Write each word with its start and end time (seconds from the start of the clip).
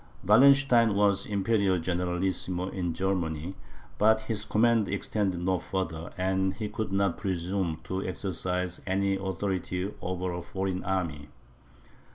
Wallenstein 0.25 0.95
was 0.95 1.27
Imperial 1.27 1.77
Generalissimo 1.77 2.69
in 2.69 2.91
Germany, 2.95 3.53
but 3.99 4.21
his 4.21 4.45
command 4.45 4.87
extended 4.87 5.39
no 5.39 5.59
further, 5.59 6.11
and 6.17 6.55
he 6.55 6.69
could 6.69 6.91
not 6.91 7.17
presume 7.19 7.79
to 7.83 8.03
exercise 8.03 8.81
any 8.87 9.13
authority 9.15 9.93
over 10.01 10.33
a 10.33 10.41
foreign 10.41 10.83
army. 10.83 11.29